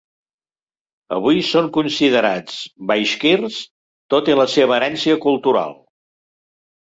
Avui 1.17 1.41
són 1.49 1.67
considerats 1.75 2.55
baixkirs 2.91 3.59
tot 4.15 4.33
i 4.33 4.37
la 4.39 4.49
seva 4.55 4.77
herència 4.79 5.19
cultural. 5.27 5.77